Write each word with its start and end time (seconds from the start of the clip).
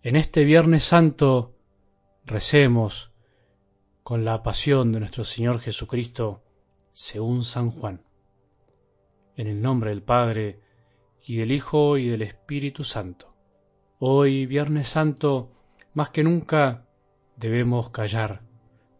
En 0.00 0.14
este 0.14 0.44
Viernes 0.44 0.84
Santo 0.84 1.56
recemos 2.24 3.10
con 4.04 4.24
la 4.24 4.44
pasión 4.44 4.92
de 4.92 5.00
nuestro 5.00 5.24
Señor 5.24 5.58
Jesucristo 5.58 6.44
según 6.92 7.42
San 7.42 7.72
Juan. 7.72 8.04
En 9.34 9.48
el 9.48 9.60
nombre 9.60 9.90
del 9.90 10.04
Padre, 10.04 10.60
y 11.26 11.38
del 11.38 11.50
Hijo, 11.50 11.98
y 11.98 12.06
del 12.06 12.22
Espíritu 12.22 12.84
Santo. 12.84 13.34
Hoy, 13.98 14.46
Viernes 14.46 14.86
Santo, 14.86 15.50
más 15.94 16.10
que 16.10 16.22
nunca 16.22 16.86
debemos 17.36 17.90
callar. 17.90 18.42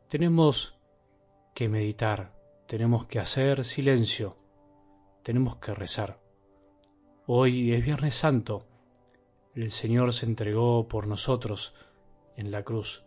Tenemos 0.09 0.81
que 1.55 1.69
meditar, 1.69 2.35
tenemos 2.67 3.07
que 3.07 3.21
hacer 3.21 3.65
silencio, 3.65 4.37
tenemos 5.23 5.59
que 5.59 5.75
rezar. 5.75 6.21
Hoy 7.25 7.73
es 7.73 7.85
Viernes 7.85 8.17
Santo 8.17 8.67
el 9.63 9.73
Señor 9.73 10.13
se 10.13 10.27
entregó 10.27 10.87
por 10.87 11.09
nosotros 11.09 11.75
en 12.37 12.53
la 12.53 12.63
cruz, 12.63 13.05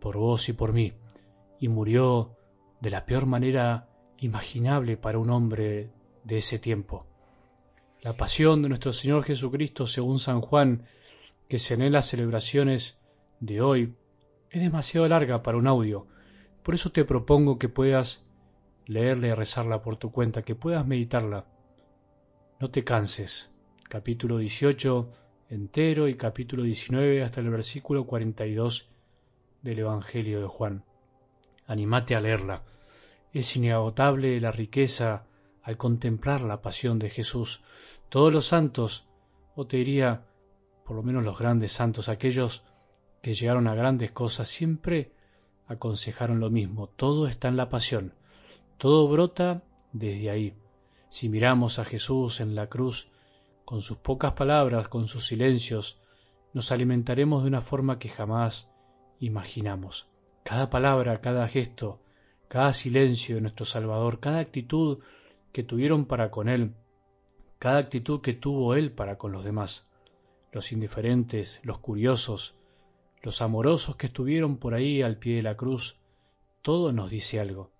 por 0.00 0.16
vos 0.16 0.48
y 0.48 0.52
por 0.52 0.72
mí, 0.72 0.94
y 1.60 1.68
murió 1.68 2.36
de 2.80 2.90
la 2.90 3.06
peor 3.06 3.26
manera 3.26 3.88
imaginable 4.18 4.96
para 4.96 5.18
un 5.18 5.30
hombre 5.30 5.92
de 6.24 6.38
ese 6.38 6.58
tiempo. 6.58 7.06
La 8.02 8.16
pasión 8.16 8.62
de 8.62 8.68
nuestro 8.68 8.92
Señor 8.92 9.22
Jesucristo, 9.22 9.86
según 9.86 10.18
San 10.18 10.40
Juan, 10.40 10.86
que 11.48 11.58
se 11.58 11.76
las 11.76 12.08
celebraciones 12.08 12.98
de 13.38 13.60
hoy, 13.60 13.94
es 14.50 14.60
demasiado 14.60 15.06
larga 15.06 15.44
para 15.44 15.58
un 15.58 15.68
audio. 15.68 16.08
Por 16.64 16.74
eso 16.74 16.90
te 16.90 17.04
propongo 17.04 17.60
que 17.60 17.68
puedas 17.68 18.26
leerla 18.86 19.28
y 19.28 19.34
rezarla 19.34 19.82
por 19.82 19.96
tu 19.98 20.10
cuenta, 20.10 20.42
que 20.42 20.56
puedas 20.56 20.84
meditarla. 20.84 21.46
No 22.58 22.70
te 22.70 22.82
canses. 22.82 23.52
Capítulo 23.88 24.38
18 24.38 25.25
entero 25.48 26.08
y 26.08 26.16
capítulo 26.16 26.64
19 26.64 27.22
hasta 27.22 27.40
el 27.40 27.50
versículo 27.50 28.04
42 28.04 28.88
del 29.62 29.78
Evangelio 29.78 30.40
de 30.40 30.46
Juan. 30.46 30.84
Animate 31.66 32.16
a 32.16 32.20
leerla. 32.20 32.62
Es 33.32 33.54
inagotable 33.54 34.40
la 34.40 34.50
riqueza 34.50 35.26
al 35.62 35.76
contemplar 35.76 36.40
la 36.40 36.62
pasión 36.62 36.98
de 36.98 37.10
Jesús. 37.10 37.62
Todos 38.08 38.32
los 38.32 38.46
santos, 38.46 39.06
o 39.54 39.66
te 39.66 39.76
diría 39.78 40.26
por 40.84 40.96
lo 40.96 41.02
menos 41.02 41.24
los 41.24 41.38
grandes 41.38 41.72
santos, 41.72 42.08
aquellos 42.08 42.64
que 43.22 43.34
llegaron 43.34 43.66
a 43.66 43.74
grandes 43.74 44.12
cosas, 44.12 44.48
siempre 44.48 45.12
aconsejaron 45.66 46.40
lo 46.40 46.50
mismo. 46.50 46.88
Todo 46.88 47.26
está 47.26 47.48
en 47.48 47.56
la 47.56 47.68
pasión. 47.68 48.14
Todo 48.78 49.08
brota 49.08 49.62
desde 49.92 50.30
ahí. 50.30 50.54
Si 51.08 51.28
miramos 51.28 51.78
a 51.78 51.84
Jesús 51.84 52.40
en 52.40 52.54
la 52.54 52.68
cruz, 52.68 53.08
con 53.66 53.82
sus 53.82 53.98
pocas 53.98 54.34
palabras, 54.34 54.88
con 54.88 55.08
sus 55.08 55.26
silencios, 55.26 56.00
nos 56.54 56.70
alimentaremos 56.70 57.42
de 57.42 57.48
una 57.48 57.60
forma 57.60 57.98
que 57.98 58.08
jamás 58.08 58.70
imaginamos. 59.18 60.08
Cada 60.44 60.70
palabra, 60.70 61.20
cada 61.20 61.48
gesto, 61.48 62.00
cada 62.46 62.72
silencio 62.72 63.34
de 63.34 63.40
nuestro 63.40 63.66
Salvador, 63.66 64.20
cada 64.20 64.38
actitud 64.38 65.00
que 65.52 65.64
tuvieron 65.64 66.04
para 66.04 66.30
con 66.30 66.48
Él, 66.48 66.74
cada 67.58 67.78
actitud 67.78 68.20
que 68.20 68.34
tuvo 68.34 68.76
Él 68.76 68.92
para 68.92 69.18
con 69.18 69.32
los 69.32 69.42
demás, 69.42 69.90
los 70.52 70.70
indiferentes, 70.70 71.58
los 71.64 71.78
curiosos, 71.78 72.54
los 73.20 73.42
amorosos 73.42 73.96
que 73.96 74.06
estuvieron 74.06 74.58
por 74.58 74.74
ahí 74.74 75.02
al 75.02 75.18
pie 75.18 75.34
de 75.34 75.42
la 75.42 75.56
cruz, 75.56 75.98
todo 76.62 76.92
nos 76.92 77.10
dice 77.10 77.40
algo. 77.40 77.72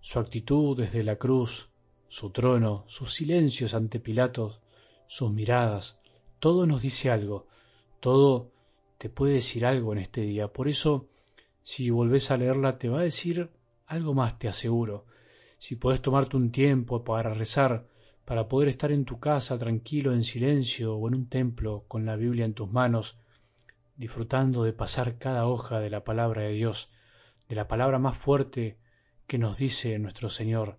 Su 0.00 0.18
actitud 0.18 0.78
desde 0.78 1.02
la 1.02 1.16
cruz, 1.16 1.68
su 2.08 2.30
trono, 2.30 2.84
sus 2.86 3.12
silencios 3.12 3.74
ante 3.74 4.00
Pilatos, 4.00 4.62
sus 5.06 5.32
miradas, 5.32 5.98
todo 6.38 6.66
nos 6.66 6.82
dice 6.82 7.10
algo, 7.10 7.46
todo 8.00 8.50
te 8.98 9.08
puede 9.08 9.34
decir 9.34 9.66
algo 9.66 9.92
en 9.92 9.98
este 9.98 10.22
día. 10.22 10.48
Por 10.48 10.68
eso, 10.68 11.08
si 11.62 11.90
volvés 11.90 12.30
a 12.30 12.36
leerla, 12.36 12.78
te 12.78 12.88
va 12.88 13.00
a 13.00 13.04
decir 13.04 13.50
algo 13.86 14.14
más, 14.14 14.38
te 14.38 14.48
aseguro. 14.48 15.06
Si 15.58 15.76
podés 15.76 16.02
tomarte 16.02 16.36
un 16.36 16.50
tiempo 16.50 17.04
para 17.04 17.34
rezar, 17.34 17.86
para 18.24 18.48
poder 18.48 18.68
estar 18.68 18.92
en 18.92 19.04
tu 19.04 19.18
casa 19.18 19.56
tranquilo, 19.58 20.12
en 20.12 20.24
silencio 20.24 20.96
o 20.96 21.08
en 21.08 21.14
un 21.14 21.28
templo 21.28 21.84
con 21.88 22.04
la 22.04 22.16
Biblia 22.16 22.44
en 22.44 22.54
tus 22.54 22.70
manos, 22.70 23.18
disfrutando 23.96 24.64
de 24.64 24.72
pasar 24.72 25.18
cada 25.18 25.46
hoja 25.46 25.80
de 25.80 25.90
la 25.90 26.04
palabra 26.04 26.42
de 26.42 26.52
Dios, 26.52 26.90
de 27.48 27.54
la 27.54 27.68
palabra 27.68 27.98
más 27.98 28.16
fuerte 28.16 28.78
que 29.26 29.38
nos 29.38 29.58
dice 29.58 29.98
nuestro 29.98 30.28
Señor, 30.28 30.78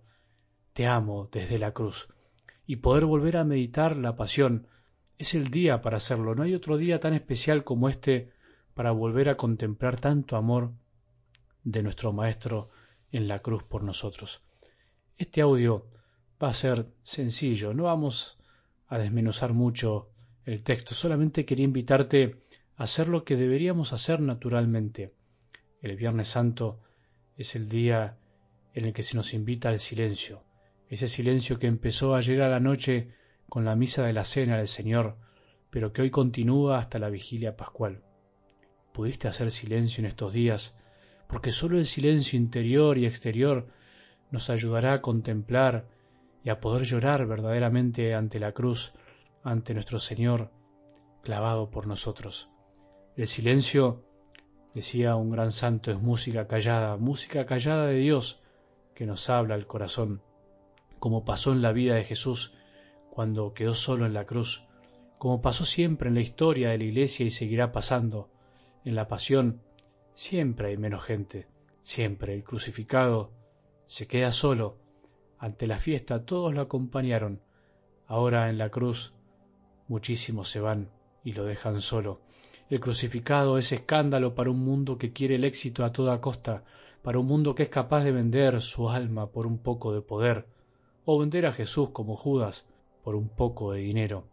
te 0.72 0.86
amo 0.86 1.28
desde 1.32 1.58
la 1.58 1.72
cruz 1.72 2.08
y 2.68 2.76
poder 2.76 3.06
volver 3.06 3.38
a 3.38 3.44
meditar 3.44 3.96
la 3.96 4.14
pasión. 4.14 4.68
Es 5.16 5.32
el 5.32 5.48
día 5.48 5.80
para 5.80 5.96
hacerlo. 5.96 6.34
No 6.34 6.42
hay 6.42 6.54
otro 6.54 6.76
día 6.76 7.00
tan 7.00 7.14
especial 7.14 7.64
como 7.64 7.88
este 7.88 8.30
para 8.74 8.90
volver 8.90 9.30
a 9.30 9.38
contemplar 9.38 9.98
tanto 9.98 10.36
amor 10.36 10.74
de 11.64 11.82
nuestro 11.82 12.12
Maestro 12.12 12.68
en 13.10 13.26
la 13.26 13.38
cruz 13.38 13.62
por 13.64 13.82
nosotros. 13.82 14.42
Este 15.16 15.40
audio 15.40 15.86
va 16.40 16.50
a 16.50 16.52
ser 16.52 16.86
sencillo, 17.02 17.72
no 17.72 17.84
vamos 17.84 18.38
a 18.86 18.98
desmenuzar 18.98 19.54
mucho 19.54 20.10
el 20.44 20.62
texto, 20.62 20.94
solamente 20.94 21.46
quería 21.46 21.64
invitarte 21.64 22.36
a 22.76 22.82
hacer 22.82 23.08
lo 23.08 23.24
que 23.24 23.36
deberíamos 23.36 23.94
hacer 23.94 24.20
naturalmente. 24.20 25.14
El 25.80 25.96
Viernes 25.96 26.28
Santo 26.28 26.80
es 27.38 27.56
el 27.56 27.70
día 27.70 28.18
en 28.74 28.84
el 28.84 28.92
que 28.92 29.02
se 29.02 29.16
nos 29.16 29.32
invita 29.32 29.70
al 29.70 29.78
silencio, 29.78 30.42
ese 30.88 31.08
silencio 31.08 31.58
que 31.58 31.66
empezó 31.66 32.14
ayer 32.14 32.40
a 32.42 32.48
la 32.48 32.60
noche 32.60 33.12
con 33.48 33.64
la 33.64 33.76
misa 33.76 34.06
de 34.06 34.12
la 34.12 34.24
cena 34.24 34.56
del 34.56 34.68
Señor, 34.68 35.16
pero 35.70 35.92
que 35.92 36.02
hoy 36.02 36.10
continúa 36.10 36.78
hasta 36.78 36.98
la 36.98 37.10
vigilia 37.10 37.56
pascual. 37.56 38.02
¿Pudiste 38.92 39.28
hacer 39.28 39.50
silencio 39.50 40.00
en 40.00 40.06
estos 40.06 40.32
días? 40.32 40.76
Porque 41.26 41.52
sólo 41.52 41.78
el 41.78 41.84
silencio 41.84 42.38
interior 42.38 42.96
y 42.96 43.06
exterior 43.06 43.68
nos 44.30 44.48
ayudará 44.50 44.94
a 44.94 45.02
contemplar 45.02 45.86
y 46.42 46.50
a 46.50 46.60
poder 46.60 46.84
llorar 46.84 47.26
verdaderamente 47.26 48.14
ante 48.14 48.38
la 48.38 48.52
cruz, 48.52 48.94
ante 49.42 49.74
nuestro 49.74 49.98
Señor 49.98 50.50
clavado 51.22 51.70
por 51.70 51.86
nosotros. 51.86 52.48
El 53.16 53.26
silencio, 53.26 54.04
decía 54.74 55.16
un 55.16 55.30
gran 55.30 55.50
santo, 55.50 55.90
es 55.90 56.00
música 56.00 56.46
callada, 56.46 56.96
música 56.96 57.44
callada 57.44 57.86
de 57.86 57.98
Dios 57.98 58.40
que 58.94 59.04
nos 59.04 59.28
habla 59.28 59.54
al 59.54 59.66
corazón 59.66 60.22
como 60.98 61.24
pasó 61.24 61.52
en 61.52 61.62
la 61.62 61.72
vida 61.72 61.94
de 61.94 62.04
Jesús 62.04 62.54
cuando 63.10 63.52
quedó 63.54 63.74
solo 63.74 64.06
en 64.06 64.14
la 64.14 64.26
cruz, 64.26 64.64
como 65.18 65.42
pasó 65.42 65.64
siempre 65.64 66.08
en 66.08 66.14
la 66.14 66.20
historia 66.20 66.70
de 66.70 66.78
la 66.78 66.84
Iglesia 66.84 67.26
y 67.26 67.30
seguirá 67.30 67.72
pasando 67.72 68.30
en 68.84 68.94
la 68.94 69.08
pasión, 69.08 69.60
siempre 70.14 70.68
hay 70.68 70.76
menos 70.76 71.02
gente, 71.02 71.48
siempre 71.82 72.34
el 72.34 72.44
crucificado 72.44 73.32
se 73.86 74.06
queda 74.06 74.32
solo. 74.32 74.76
Ante 75.38 75.66
la 75.66 75.78
fiesta 75.78 76.24
todos 76.24 76.54
lo 76.54 76.60
acompañaron, 76.60 77.40
ahora 78.06 78.50
en 78.50 78.58
la 78.58 78.70
cruz 78.70 79.14
muchísimos 79.88 80.48
se 80.48 80.60
van 80.60 80.90
y 81.24 81.32
lo 81.32 81.44
dejan 81.44 81.80
solo. 81.80 82.20
El 82.70 82.80
crucificado 82.80 83.58
es 83.58 83.72
escándalo 83.72 84.34
para 84.34 84.50
un 84.50 84.58
mundo 84.58 84.98
que 84.98 85.12
quiere 85.12 85.36
el 85.36 85.44
éxito 85.44 85.84
a 85.84 85.92
toda 85.92 86.20
costa, 86.20 86.64
para 87.02 87.18
un 87.18 87.26
mundo 87.26 87.54
que 87.54 87.64
es 87.64 87.68
capaz 87.68 88.04
de 88.04 88.12
vender 88.12 88.60
su 88.60 88.90
alma 88.90 89.30
por 89.30 89.46
un 89.46 89.58
poco 89.58 89.92
de 89.92 90.02
poder, 90.02 90.46
o 91.10 91.18
vender 91.18 91.46
a 91.46 91.52
Jesús 91.52 91.88
como 91.88 92.16
Judas 92.16 92.66
por 93.02 93.14
un 93.14 93.30
poco 93.30 93.72
de 93.72 93.80
dinero. 93.80 94.28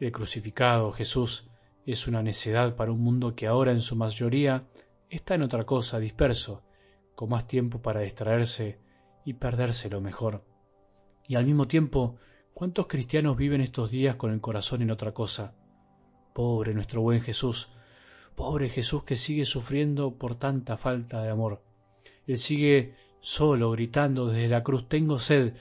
El 0.00 0.10
crucificado 0.10 0.90
Jesús 0.90 1.48
es 1.86 2.08
una 2.08 2.20
necedad 2.20 2.74
para 2.74 2.90
un 2.90 3.00
mundo 3.00 3.36
que 3.36 3.46
ahora 3.46 3.70
en 3.70 3.78
su 3.78 3.94
mayoría 3.94 4.66
está 5.08 5.36
en 5.36 5.42
otra 5.42 5.62
cosa, 5.62 6.00
disperso, 6.00 6.64
con 7.14 7.28
más 7.28 7.46
tiempo 7.46 7.80
para 7.80 8.00
distraerse 8.00 8.80
y 9.24 9.34
perderse 9.34 9.88
lo 9.88 10.00
mejor. 10.00 10.42
Y 11.28 11.36
al 11.36 11.46
mismo 11.46 11.68
tiempo, 11.68 12.16
¿cuántos 12.54 12.88
cristianos 12.88 13.36
viven 13.36 13.60
estos 13.60 13.92
días 13.92 14.16
con 14.16 14.32
el 14.32 14.40
corazón 14.40 14.82
en 14.82 14.90
otra 14.90 15.14
cosa? 15.14 15.54
Pobre 16.34 16.74
nuestro 16.74 17.02
buen 17.02 17.20
Jesús, 17.20 17.68
pobre 18.34 18.68
Jesús 18.68 19.04
que 19.04 19.14
sigue 19.14 19.44
sufriendo 19.44 20.18
por 20.18 20.34
tanta 20.34 20.76
falta 20.76 21.22
de 21.22 21.30
amor. 21.30 21.62
Él 22.26 22.38
sigue 22.38 22.96
solo, 23.20 23.70
gritando 23.70 24.26
desde 24.26 24.48
la 24.48 24.64
cruz, 24.64 24.88
tengo 24.88 25.20
sed, 25.20 25.54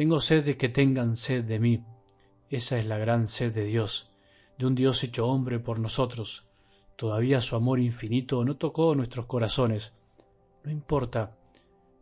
tengo 0.00 0.18
sed 0.18 0.46
de 0.46 0.56
que 0.56 0.70
tengan 0.70 1.14
sed 1.14 1.44
de 1.44 1.58
mí. 1.58 1.84
Esa 2.48 2.78
es 2.78 2.86
la 2.86 2.96
gran 2.96 3.28
sed 3.28 3.52
de 3.52 3.66
Dios, 3.66 4.10
de 4.56 4.64
un 4.64 4.74
Dios 4.74 5.04
hecho 5.04 5.26
hombre 5.26 5.60
por 5.60 5.78
nosotros. 5.78 6.46
Todavía 6.96 7.42
su 7.42 7.54
amor 7.54 7.80
infinito 7.80 8.42
no 8.42 8.56
tocó 8.56 8.94
nuestros 8.94 9.26
corazones. 9.26 9.92
No 10.64 10.70
importa, 10.70 11.36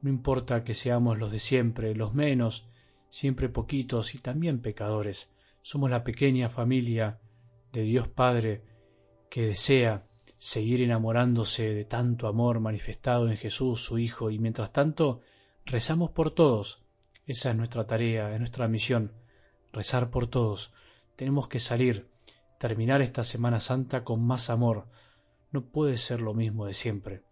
no 0.00 0.10
importa 0.10 0.62
que 0.62 0.74
seamos 0.74 1.18
los 1.18 1.32
de 1.32 1.40
siempre, 1.40 1.92
los 1.96 2.14
menos, 2.14 2.68
siempre 3.08 3.48
poquitos 3.48 4.14
y 4.14 4.18
también 4.18 4.62
pecadores. 4.62 5.32
Somos 5.60 5.90
la 5.90 6.04
pequeña 6.04 6.48
familia 6.48 7.18
de 7.72 7.82
Dios 7.82 8.06
Padre 8.06 8.62
que 9.28 9.44
desea 9.44 10.04
seguir 10.36 10.82
enamorándose 10.82 11.74
de 11.74 11.84
tanto 11.84 12.28
amor 12.28 12.60
manifestado 12.60 13.28
en 13.28 13.36
Jesús, 13.36 13.82
su 13.82 13.98
Hijo, 13.98 14.30
y 14.30 14.38
mientras 14.38 14.72
tanto 14.72 15.20
rezamos 15.66 16.12
por 16.12 16.30
todos, 16.30 16.84
esa 17.28 17.50
es 17.50 17.56
nuestra 17.56 17.86
tarea, 17.86 18.32
es 18.32 18.38
nuestra 18.38 18.68
misión, 18.68 19.12
rezar 19.72 20.10
por 20.10 20.26
todos. 20.26 20.72
Tenemos 21.14 21.46
que 21.46 21.60
salir, 21.60 22.08
terminar 22.58 23.02
esta 23.02 23.22
Semana 23.22 23.60
Santa 23.60 24.02
con 24.02 24.26
más 24.26 24.50
amor, 24.50 24.88
no 25.52 25.64
puede 25.64 25.98
ser 25.98 26.22
lo 26.22 26.32
mismo 26.32 26.66
de 26.66 26.72
siempre. 26.72 27.22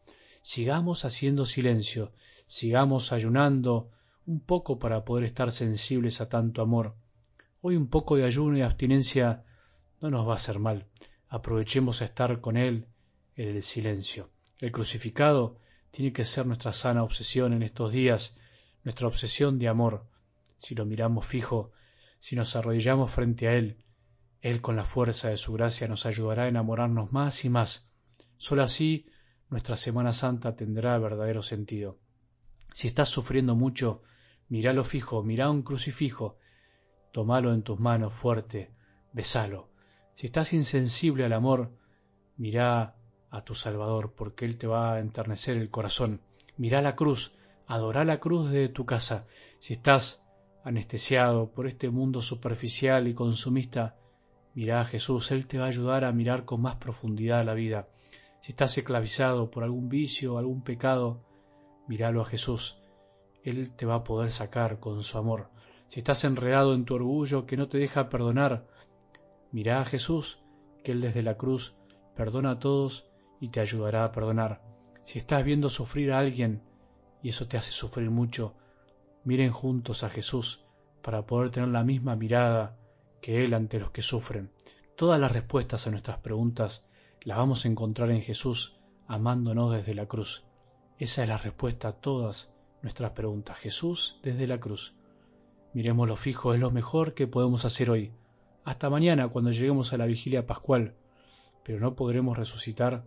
Sigamos 0.42 1.04
haciendo 1.04 1.46
silencio, 1.46 2.12
sigamos 2.44 3.12
ayunando 3.12 3.90
un 4.26 4.40
poco 4.40 4.78
para 4.78 5.04
poder 5.04 5.24
estar 5.24 5.50
sensibles 5.50 6.20
a 6.20 6.28
tanto 6.28 6.60
amor. 6.60 6.94
Hoy 7.62 7.76
un 7.76 7.88
poco 7.88 8.16
de 8.16 8.24
ayuno 8.24 8.58
y 8.58 8.62
abstinencia 8.62 9.44
no 10.00 10.10
nos 10.10 10.28
va 10.28 10.32
a 10.32 10.36
hacer 10.36 10.58
mal. 10.58 10.86
Aprovechemos 11.28 12.02
a 12.02 12.04
estar 12.04 12.40
con 12.40 12.56
Él 12.56 12.86
en 13.34 13.48
el 13.48 13.62
silencio. 13.62 14.28
El 14.60 14.72
crucificado 14.72 15.58
tiene 15.90 16.12
que 16.12 16.24
ser 16.24 16.46
nuestra 16.46 16.72
sana 16.72 17.02
obsesión 17.02 17.52
en 17.52 17.62
estos 17.62 17.92
días, 17.92 18.36
nuestra 18.86 19.08
obsesión 19.08 19.58
de 19.58 19.66
amor. 19.66 20.06
Si 20.58 20.76
lo 20.76 20.86
miramos 20.86 21.26
fijo, 21.26 21.72
si 22.20 22.36
nos 22.36 22.54
arrodillamos 22.54 23.10
frente 23.10 23.48
a 23.48 23.54
Él, 23.54 23.84
Él 24.42 24.60
con 24.60 24.76
la 24.76 24.84
fuerza 24.84 25.28
de 25.28 25.36
su 25.36 25.52
gracia 25.54 25.88
nos 25.88 26.06
ayudará 26.06 26.44
a 26.44 26.48
enamorarnos 26.48 27.10
más 27.10 27.44
y 27.44 27.50
más. 27.50 27.90
Solo 28.36 28.62
así 28.62 29.06
nuestra 29.50 29.74
Semana 29.74 30.12
Santa 30.12 30.54
tendrá 30.54 30.96
verdadero 30.98 31.42
sentido. 31.42 31.98
Si 32.74 32.86
estás 32.86 33.08
sufriendo 33.08 33.56
mucho, 33.56 34.02
míralo 34.48 34.84
fijo, 34.84 35.24
mira 35.24 35.50
un 35.50 35.62
crucifijo, 35.62 36.38
tomalo 37.10 37.52
en 37.52 37.64
tus 37.64 37.80
manos 37.80 38.14
fuerte, 38.14 38.70
besalo. 39.12 39.68
Si 40.14 40.26
estás 40.26 40.52
insensible 40.52 41.24
al 41.24 41.32
amor, 41.32 41.72
mira 42.36 42.94
a 43.30 43.42
tu 43.42 43.56
Salvador, 43.56 44.14
porque 44.16 44.44
Él 44.44 44.58
te 44.58 44.68
va 44.68 44.94
a 44.94 45.00
enternecer 45.00 45.56
el 45.56 45.70
corazón. 45.70 46.20
Mira 46.56 46.80
la 46.82 46.94
cruz, 46.94 47.36
adora 47.66 48.04
la 48.04 48.20
cruz 48.20 48.50
de 48.50 48.68
tu 48.68 48.84
casa. 48.86 49.26
Si 49.58 49.74
estás 49.74 50.24
anestesiado 50.64 51.50
por 51.52 51.66
este 51.66 51.90
mundo 51.90 52.20
superficial 52.20 53.08
y 53.08 53.14
consumista, 53.14 53.96
mira 54.54 54.80
a 54.80 54.84
Jesús, 54.84 55.30
Él 55.32 55.46
te 55.46 55.58
va 55.58 55.64
a 55.64 55.68
ayudar 55.68 56.04
a 56.04 56.12
mirar 56.12 56.44
con 56.44 56.62
más 56.62 56.76
profundidad 56.76 57.44
la 57.44 57.54
vida. 57.54 57.88
Si 58.40 58.52
estás 58.52 58.76
esclavizado 58.78 59.50
por 59.50 59.64
algún 59.64 59.88
vicio, 59.88 60.38
algún 60.38 60.62
pecado, 60.62 61.24
míralo 61.88 62.22
a 62.22 62.26
Jesús. 62.26 62.78
Él 63.42 63.70
te 63.74 63.86
va 63.86 63.96
a 63.96 64.04
poder 64.04 64.30
sacar 64.30 64.80
con 64.80 65.02
su 65.02 65.18
amor. 65.18 65.50
Si 65.88 66.00
estás 66.00 66.24
enredado 66.24 66.74
en 66.74 66.84
tu 66.84 66.94
orgullo 66.94 67.46
que 67.46 67.56
no 67.56 67.68
te 67.68 67.78
deja 67.78 68.08
perdonar, 68.08 68.66
mira 69.52 69.80
a 69.80 69.84
Jesús, 69.84 70.42
que 70.82 70.92
Él 70.92 71.00
desde 71.00 71.22
la 71.22 71.36
cruz 71.36 71.76
perdona 72.16 72.52
a 72.52 72.58
todos 72.58 73.08
y 73.40 73.48
te 73.50 73.60
ayudará 73.60 74.04
a 74.04 74.12
perdonar. 74.12 74.62
Si 75.04 75.18
estás 75.18 75.44
viendo 75.44 75.68
sufrir 75.68 76.12
a 76.12 76.18
alguien 76.18 76.62
y 77.22 77.30
eso 77.30 77.48
te 77.48 77.56
hace 77.56 77.72
sufrir 77.72 78.10
mucho, 78.10 78.54
miren 79.24 79.50
juntos 79.50 80.04
a 80.04 80.10
Jesús 80.10 80.64
para 81.02 81.26
poder 81.26 81.50
tener 81.50 81.68
la 81.70 81.84
misma 81.84 82.16
mirada 82.16 82.76
que 83.20 83.44
Él 83.44 83.54
ante 83.54 83.80
los 83.80 83.90
que 83.90 84.02
sufren. 84.02 84.50
Todas 84.96 85.20
las 85.20 85.32
respuestas 85.32 85.86
a 85.86 85.90
nuestras 85.90 86.18
preguntas 86.18 86.86
la 87.22 87.36
vamos 87.36 87.64
a 87.64 87.68
encontrar 87.68 88.10
en 88.10 88.22
Jesús 88.22 88.76
amándonos 89.06 89.72
desde 89.72 89.94
la 89.94 90.06
cruz. 90.06 90.44
Esa 90.98 91.22
es 91.22 91.28
la 91.28 91.38
respuesta 91.38 91.88
a 91.88 91.92
todas 91.92 92.50
nuestras 92.82 93.10
preguntas. 93.12 93.58
Jesús 93.58 94.18
desde 94.22 94.46
la 94.46 94.58
cruz. 94.58 94.94
Miremos 95.74 96.08
lo 96.08 96.16
fijo, 96.16 96.54
es 96.54 96.60
lo 96.60 96.70
mejor 96.70 97.14
que 97.14 97.26
podemos 97.26 97.64
hacer 97.64 97.90
hoy. 97.90 98.12
Hasta 98.64 98.88
mañana 98.88 99.28
cuando 99.28 99.50
lleguemos 99.50 99.92
a 99.92 99.98
la 99.98 100.06
vigilia 100.06 100.46
pascual. 100.46 100.94
Pero 101.64 101.80
no 101.80 101.94
podremos 101.96 102.38
resucitar 102.38 103.04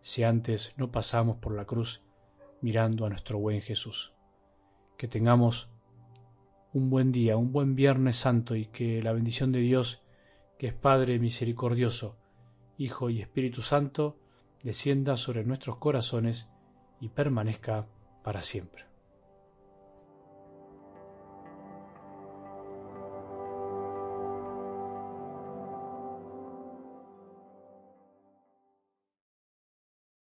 si 0.00 0.22
antes 0.22 0.74
no 0.76 0.92
pasamos 0.92 1.38
por 1.38 1.54
la 1.54 1.64
cruz 1.64 2.03
mirando 2.64 3.04
a 3.04 3.10
nuestro 3.10 3.38
buen 3.38 3.60
Jesús. 3.60 4.14
Que 4.96 5.06
tengamos 5.06 5.68
un 6.72 6.88
buen 6.88 7.12
día, 7.12 7.36
un 7.36 7.52
buen 7.52 7.74
Viernes 7.74 8.16
Santo 8.16 8.56
y 8.56 8.64
que 8.64 9.02
la 9.02 9.12
bendición 9.12 9.52
de 9.52 9.58
Dios, 9.58 10.02
que 10.58 10.68
es 10.68 10.72
Padre 10.72 11.18
misericordioso, 11.18 12.16
Hijo 12.78 13.10
y 13.10 13.20
Espíritu 13.20 13.60
Santo, 13.60 14.16
descienda 14.62 15.18
sobre 15.18 15.44
nuestros 15.44 15.76
corazones 15.76 16.48
y 17.00 17.10
permanezca 17.10 17.86
para 18.22 18.40
siempre. 18.40 18.93